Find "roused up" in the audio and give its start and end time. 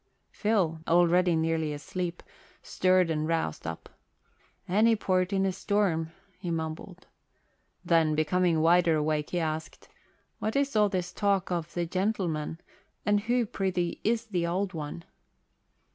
3.27-3.87